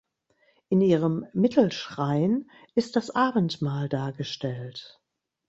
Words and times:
In 0.69 0.81
ihrem 0.81 1.27
Mittelschrein 1.31 2.49
ist 2.73 2.95
das 2.95 3.11
Abendmahl 3.11 3.87
dargestellt. 3.87 4.99